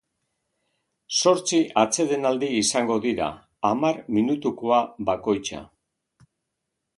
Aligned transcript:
Zortzi 1.17 1.59
atsedenaldi 1.81 2.49
izango 2.61 2.97
dira, 3.03 3.27
hamar 3.69 4.01
minutukoa 4.17 4.81
bakoitza. 5.11 5.63